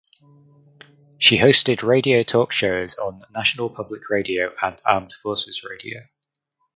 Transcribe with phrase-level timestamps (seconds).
[1.19, 6.07] She hosted radio talk shows on National Public Radio and Armed Forces Radio.